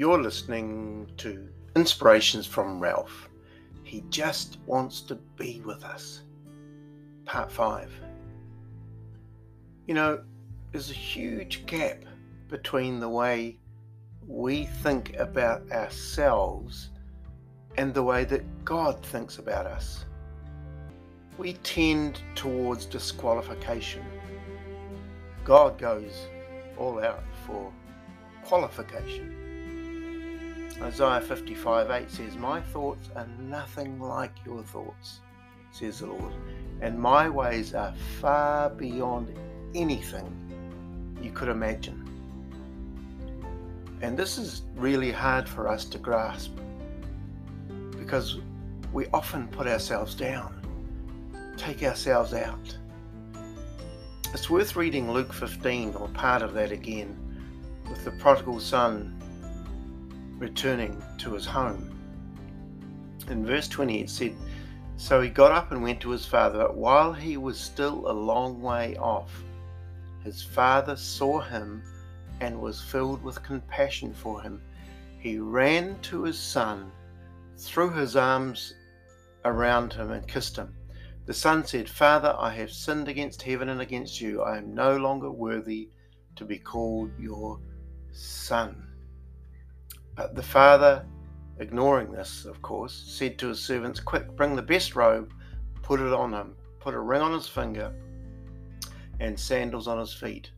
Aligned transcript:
You're 0.00 0.22
listening 0.22 1.12
to 1.18 1.46
Inspirations 1.76 2.46
from 2.46 2.80
Ralph. 2.80 3.28
He 3.82 4.02
just 4.08 4.56
wants 4.64 5.02
to 5.02 5.16
be 5.36 5.60
with 5.62 5.84
us. 5.84 6.22
Part 7.26 7.52
5. 7.52 7.92
You 9.86 9.92
know, 9.92 10.22
there's 10.72 10.90
a 10.90 10.94
huge 10.94 11.66
gap 11.66 12.02
between 12.48 12.98
the 12.98 13.10
way 13.10 13.58
we 14.26 14.64
think 14.64 15.16
about 15.18 15.70
ourselves 15.70 16.88
and 17.76 17.92
the 17.92 18.02
way 18.02 18.24
that 18.24 18.64
God 18.64 19.04
thinks 19.04 19.36
about 19.36 19.66
us. 19.66 20.06
We 21.36 21.52
tend 21.62 22.22
towards 22.34 22.86
disqualification. 22.86 24.06
God 25.44 25.76
goes 25.76 26.26
all 26.78 27.04
out 27.04 27.22
for 27.46 27.70
qualification. 28.44 29.39
Isaiah 30.82 31.20
55 31.20 31.90
8 31.90 32.10
says, 32.10 32.36
My 32.36 32.60
thoughts 32.60 33.10
are 33.14 33.26
nothing 33.38 34.00
like 34.00 34.32
your 34.46 34.62
thoughts, 34.62 35.20
says 35.72 36.00
the 36.00 36.06
Lord, 36.06 36.32
and 36.80 36.98
my 36.98 37.28
ways 37.28 37.74
are 37.74 37.94
far 38.20 38.70
beyond 38.70 39.36
anything 39.74 40.34
you 41.22 41.30
could 41.32 41.48
imagine. 41.48 42.06
And 44.00 44.16
this 44.16 44.38
is 44.38 44.62
really 44.74 45.12
hard 45.12 45.46
for 45.46 45.68
us 45.68 45.84
to 45.86 45.98
grasp 45.98 46.52
because 47.98 48.38
we 48.92 49.06
often 49.08 49.48
put 49.48 49.66
ourselves 49.66 50.14
down, 50.14 50.62
take 51.58 51.82
ourselves 51.82 52.32
out. 52.32 52.76
It's 54.32 54.48
worth 54.48 54.76
reading 54.76 55.10
Luke 55.10 55.32
15 55.34 55.94
or 55.96 56.08
part 56.08 56.40
of 56.40 56.54
that 56.54 56.72
again 56.72 57.18
with 57.90 58.02
the 58.04 58.12
prodigal 58.12 58.60
son 58.60 59.19
returning 60.40 61.00
to 61.18 61.34
his 61.34 61.46
home. 61.46 61.96
In 63.28 63.46
verse 63.46 63.68
20, 63.68 64.00
it 64.00 64.10
said, 64.10 64.34
So 64.96 65.20
he 65.20 65.28
got 65.28 65.52
up 65.52 65.70
and 65.70 65.82
went 65.82 66.00
to 66.00 66.10
his 66.10 66.26
father, 66.26 66.58
but 66.58 66.76
while 66.76 67.12
he 67.12 67.36
was 67.36 67.60
still 67.60 68.10
a 68.10 68.12
long 68.12 68.60
way 68.60 68.96
off, 68.96 69.30
his 70.24 70.42
father 70.42 70.96
saw 70.96 71.40
him 71.40 71.82
and 72.40 72.58
was 72.58 72.80
filled 72.80 73.22
with 73.22 73.42
compassion 73.42 74.12
for 74.12 74.40
him. 74.42 74.60
He 75.18 75.38
ran 75.38 76.00
to 76.02 76.24
his 76.24 76.38
son, 76.38 76.90
threw 77.58 77.90
his 77.90 78.16
arms 78.16 78.74
around 79.44 79.92
him, 79.92 80.10
and 80.10 80.26
kissed 80.26 80.56
him. 80.56 80.74
The 81.26 81.34
son 81.34 81.64
said, 81.66 81.88
Father, 81.88 82.34
I 82.38 82.52
have 82.54 82.72
sinned 82.72 83.08
against 83.08 83.42
heaven 83.42 83.68
and 83.68 83.82
against 83.82 84.20
you. 84.20 84.42
I 84.42 84.56
am 84.56 84.74
no 84.74 84.96
longer 84.96 85.30
worthy 85.30 85.90
to 86.36 86.44
be 86.46 86.58
called 86.58 87.12
your 87.18 87.60
son. 88.10 88.89
But 90.16 90.34
the 90.34 90.42
father, 90.42 91.06
ignoring 91.58 92.10
this, 92.10 92.44
of 92.44 92.60
course, 92.62 92.92
said 92.92 93.38
to 93.38 93.48
his 93.48 93.62
servants, 93.62 94.00
Quick, 94.00 94.36
bring 94.36 94.56
the 94.56 94.62
best 94.62 94.96
robe, 94.96 95.32
put 95.82 96.00
it 96.00 96.12
on 96.12 96.32
him, 96.32 96.56
put 96.78 96.94
a 96.94 97.00
ring 97.00 97.22
on 97.22 97.32
his 97.32 97.48
finger, 97.48 97.92
and 99.20 99.38
sandals 99.38 99.86
on 99.86 99.98
his 99.98 100.12
feet. 100.12 100.50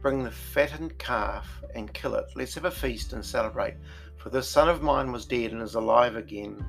Bring 0.00 0.24
the 0.24 0.30
fattened 0.30 0.98
calf 0.98 1.62
and 1.74 1.92
kill 1.92 2.14
it. 2.16 2.26
Let's 2.34 2.54
have 2.54 2.64
a 2.64 2.70
feast 2.70 3.12
and 3.12 3.24
celebrate. 3.24 3.74
For 4.16 4.30
this 4.30 4.48
son 4.48 4.68
of 4.68 4.82
mine 4.82 5.12
was 5.12 5.26
dead 5.26 5.52
and 5.52 5.62
is 5.62 5.74
alive 5.74 6.16
again. 6.16 6.64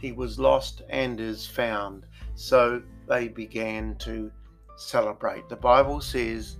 He 0.00 0.12
was 0.12 0.38
lost 0.38 0.82
and 0.88 1.20
is 1.20 1.46
found. 1.46 2.06
So 2.34 2.82
they 3.08 3.28
began 3.28 3.96
to 4.00 4.32
celebrate. 4.76 5.48
The 5.48 5.56
Bible 5.56 6.00
says, 6.00 6.56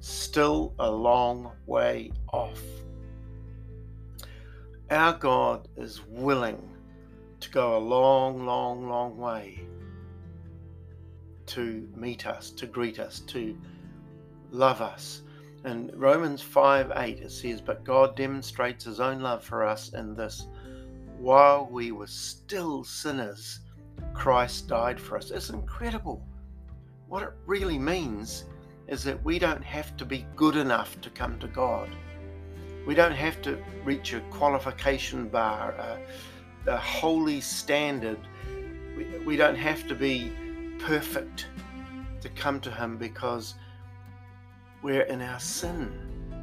still 0.00 0.74
a 0.78 0.90
long 0.90 1.52
way 1.66 2.12
off. 2.32 2.60
Our 4.92 5.14
God 5.14 5.68
is 5.78 6.02
willing 6.06 6.68
to 7.40 7.50
go 7.50 7.78
a 7.78 7.80
long, 7.80 8.44
long, 8.44 8.90
long 8.90 9.16
way 9.16 9.60
to 11.46 11.88
meet 11.96 12.26
us, 12.26 12.50
to 12.50 12.66
greet 12.66 12.98
us, 12.98 13.20
to 13.20 13.56
love 14.50 14.82
us. 14.82 15.22
In 15.64 15.90
Romans 15.94 16.42
5 16.42 16.92
8, 16.94 17.20
it 17.20 17.30
says, 17.30 17.62
But 17.62 17.84
God 17.84 18.16
demonstrates 18.16 18.84
his 18.84 19.00
own 19.00 19.20
love 19.20 19.42
for 19.42 19.66
us 19.66 19.94
in 19.94 20.14
this 20.14 20.46
while 21.16 21.66
we 21.70 21.90
were 21.90 22.06
still 22.06 22.84
sinners, 22.84 23.60
Christ 24.12 24.68
died 24.68 25.00
for 25.00 25.16
us. 25.16 25.30
It's 25.30 25.48
incredible. 25.48 26.22
What 27.08 27.22
it 27.22 27.32
really 27.46 27.78
means 27.78 28.44
is 28.88 29.02
that 29.04 29.24
we 29.24 29.38
don't 29.38 29.64
have 29.64 29.96
to 29.96 30.04
be 30.04 30.26
good 30.36 30.56
enough 30.56 31.00
to 31.00 31.08
come 31.08 31.38
to 31.38 31.48
God. 31.48 31.88
We 32.86 32.94
don't 32.94 33.12
have 33.12 33.40
to 33.42 33.62
reach 33.84 34.12
a 34.12 34.20
qualification 34.30 35.28
bar, 35.28 35.72
a, 35.72 35.98
a 36.66 36.76
holy 36.76 37.40
standard. 37.40 38.18
We, 38.96 39.04
we 39.24 39.36
don't 39.36 39.56
have 39.56 39.86
to 39.88 39.94
be 39.94 40.32
perfect 40.80 41.46
to 42.20 42.28
come 42.30 42.60
to 42.60 42.70
Him 42.70 42.96
because 42.96 43.54
we're 44.82 45.02
in 45.02 45.22
our 45.22 45.38
sin 45.38 45.92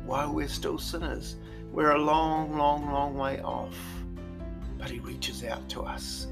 while 0.06 0.34
we're 0.34 0.48
still 0.48 0.78
sinners. 0.78 1.36
We're 1.72 1.92
a 1.92 2.02
long, 2.02 2.58
long, 2.58 2.90
long 2.92 3.16
way 3.16 3.42
off, 3.42 3.78
but 4.78 4.90
He 4.90 5.00
reaches 5.00 5.44
out 5.44 5.68
to 5.70 5.82
us. 5.82 6.28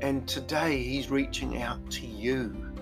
And 0.00 0.28
today 0.28 0.80
He's 0.82 1.10
reaching 1.10 1.62
out 1.62 1.90
to 1.90 2.06
you. 2.06 2.72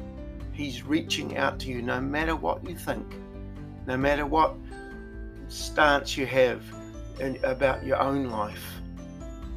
He's 0.52 0.82
reaching 0.82 1.38
out 1.38 1.58
to 1.60 1.68
you 1.68 1.80
no 1.80 2.02
matter 2.02 2.36
what 2.36 2.68
you 2.68 2.76
think, 2.76 3.06
no 3.86 3.96
matter 3.96 4.26
what 4.26 4.54
stance 5.48 6.16
you 6.16 6.26
have 6.26 6.62
in, 7.20 7.38
about 7.44 7.84
your 7.84 7.98
own 8.00 8.30
life. 8.30 8.64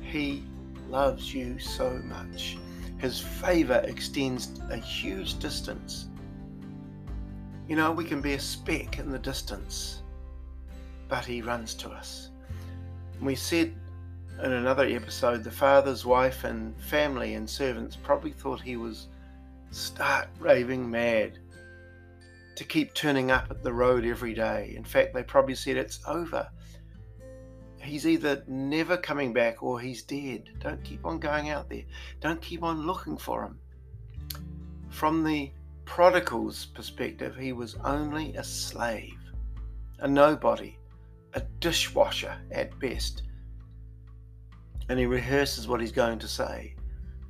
He 0.01 0.43
loves 0.89 1.33
you 1.33 1.59
so 1.59 2.01
much. 2.05 2.57
His 2.97 3.19
favor 3.19 3.81
extends 3.85 4.59
a 4.69 4.77
huge 4.77 5.39
distance. 5.39 6.07
You 7.67 7.75
know, 7.75 7.91
we 7.91 8.03
can 8.03 8.21
be 8.21 8.33
a 8.33 8.39
speck 8.39 8.97
in 8.97 9.11
the 9.11 9.19
distance, 9.19 10.01
but 11.07 11.23
He 11.23 11.41
runs 11.41 11.73
to 11.75 11.89
us. 11.89 12.29
We 13.21 13.35
said 13.35 13.73
in 14.43 14.53
another 14.53 14.85
episode 14.85 15.43
the 15.43 15.51
father's 15.51 16.05
wife 16.05 16.45
and 16.45 16.79
family 16.81 17.33
and 17.33 17.49
servants 17.49 17.97
probably 17.97 18.31
thought 18.31 18.61
he 18.61 18.77
was 18.77 19.07
stark 19.71 20.29
raving 20.39 20.89
mad 20.89 21.37
to 22.59 22.65
keep 22.65 22.93
turning 22.93 23.31
up 23.31 23.47
at 23.49 23.63
the 23.63 23.71
road 23.71 24.03
every 24.03 24.33
day. 24.33 24.73
In 24.75 24.83
fact, 24.83 25.13
they 25.13 25.23
probably 25.23 25.55
said 25.55 25.77
it's 25.77 26.01
over. 26.05 26.45
He's 27.81 28.05
either 28.05 28.43
never 28.49 28.97
coming 28.97 29.31
back 29.31 29.63
or 29.63 29.79
he's 29.79 30.03
dead. 30.03 30.49
Don't 30.59 30.83
keep 30.83 31.05
on 31.05 31.19
going 31.19 31.51
out 31.51 31.69
there. 31.69 31.85
Don't 32.19 32.41
keep 32.41 32.61
on 32.61 32.85
looking 32.85 33.15
for 33.15 33.45
him. 33.45 33.57
From 34.89 35.23
the 35.23 35.53
prodigal's 35.85 36.65
perspective, 36.65 37.33
he 37.37 37.53
was 37.53 37.77
only 37.85 38.35
a 38.35 38.43
slave, 38.43 39.17
a 39.99 40.07
nobody, 40.09 40.77
a 41.35 41.41
dishwasher 41.61 42.35
at 42.51 42.77
best. 42.77 43.21
And 44.89 44.99
he 44.99 45.05
rehearses 45.05 45.65
what 45.65 45.79
he's 45.79 45.93
going 45.93 46.19
to 46.19 46.27
say 46.27 46.75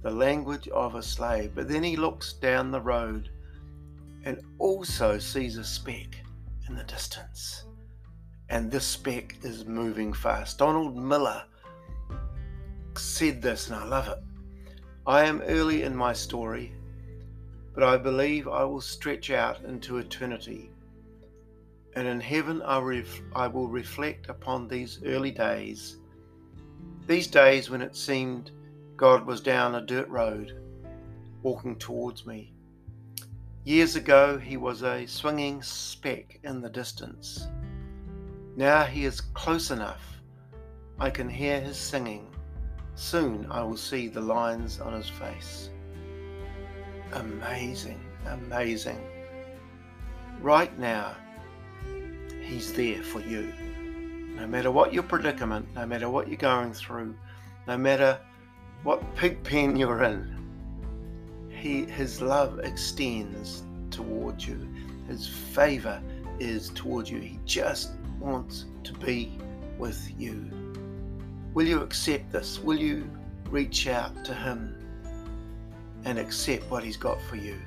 the 0.01 0.09
language 0.09 0.67
of 0.69 0.96
a 0.96 1.03
slave. 1.03 1.51
But 1.53 1.67
then 1.67 1.84
he 1.84 1.97
looks 1.97 2.34
down 2.34 2.72
the 2.72 2.81
road 2.81 3.29
and 4.29 4.44
also 4.59 5.17
sees 5.17 5.57
a 5.57 5.63
speck 5.63 6.16
in 6.67 6.75
the 6.75 6.84
distance. 6.84 7.63
And 8.50 8.69
this 8.69 8.85
speck 8.85 9.35
is 9.41 9.66
moving 9.66 10.13
fast. 10.13 10.59
Donald 10.59 10.95
Miller 10.95 11.41
said 12.95 13.41
this, 13.41 13.72
and 13.72 13.78
I 13.78 13.85
love 13.88 14.07
it. 14.07 14.19
I 15.07 15.25
am 15.25 15.41
early 15.47 15.81
in 15.81 15.95
my 15.95 16.13
story, 16.13 16.75
but 17.73 17.81
I 17.81 17.97
believe 17.97 18.47
I 18.47 18.63
will 18.66 18.81
stretch 18.81 19.31
out 19.31 19.64
into 19.64 19.97
eternity. 19.97 20.70
And 21.96 22.08
in 22.08 22.20
heaven, 22.20 22.61
I, 22.61 22.78
ref- 22.78 23.23
I 23.35 23.47
will 23.47 23.67
reflect 23.67 24.29
upon 24.29 24.67
these 24.67 24.99
early 25.08 25.32
days, 25.32 25.97
these 27.08 27.25
days 27.25 27.72
when 27.72 27.82
it 27.82 27.96
seemed 27.96 28.52
God 28.96 29.25
was 29.25 29.41
down 29.41 29.73
a 29.73 29.82
dirt 29.82 30.08
road, 30.08 30.61
walking 31.41 31.78
towards 31.78 32.28
me 32.28 32.53
Years 33.70 33.96
ago, 33.96 34.40
he 34.40 34.58
was 34.58 34.82
a 34.82 35.06
swinging 35.06 35.62
speck 35.62 36.40
in 36.44 36.60
the 36.60 36.72
distance. 36.72 37.46
Now 38.56 38.84
he 38.84 39.06
is 39.06 39.22
close 39.22 39.70
enough. 39.70 40.02
I 41.00 41.12
can 41.12 41.30
hear 41.30 41.62
his 41.62 41.78
singing. 41.78 42.34
Soon 42.96 43.46
I 43.52 43.62
will 43.62 43.78
see 43.78 44.08
the 44.08 44.22
lines 44.22 44.80
on 44.80 44.94
his 44.94 45.08
face. 45.08 45.70
Amazing, 47.12 48.04
amazing. 48.26 49.00
Right 50.42 50.76
now, 50.80 51.16
he's 52.42 52.74
there 52.74 53.04
for 53.04 53.20
you. 53.20 53.54
No 54.36 54.48
matter 54.48 54.72
what 54.72 54.96
your 54.96 55.04
predicament, 55.04 55.68
no 55.76 55.86
matter 55.86 56.10
what 56.10 56.28
you're 56.28 56.38
going 56.38 56.74
through, 56.74 57.14
no 57.68 57.78
matter 57.78 58.20
what 58.82 59.16
pig 59.16 59.44
pen 59.44 59.76
you're 59.76 60.06
in, 60.06 60.39
he, 61.59 61.85
his 61.85 62.22
love 62.22 62.59
extends 62.59 63.64
towards 63.91 64.47
you. 64.47 64.67
His 65.08 65.28
favor 65.28 66.02
is 66.40 66.70
towards 66.70 67.09
you. 67.09 67.20
He 67.20 67.40
just 67.46 67.91
wants 68.20 68.66
to 68.84 68.94
be 68.94 69.38
with 69.78 70.11
you. 70.17 70.50
Will 71.53 71.67
you 71.67 71.82
accept 71.82 72.32
this? 72.32 72.59
Will 72.59 72.79
you 72.79 73.09
reach 73.50 73.88
out 73.88 74.23
to 74.26 74.34
Him 74.34 74.76
and 76.06 76.17
accept 76.17 76.70
what 76.70 76.84
He's 76.84 76.97
got 76.97 77.22
for 77.23 77.35
you? 77.35 77.58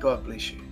God 0.00 0.24
bless 0.24 0.50
you. 0.50 0.65